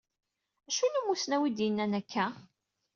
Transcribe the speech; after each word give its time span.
Acu 0.67 0.85
n 0.91 0.95
umusnaw 1.01 1.43
i 1.43 1.51
d-yennan 1.57 1.97
akka? 1.99 2.25